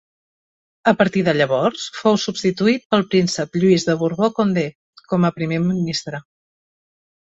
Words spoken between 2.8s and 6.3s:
pel príncep Lluís de Borbó-Condé com a primer ministre.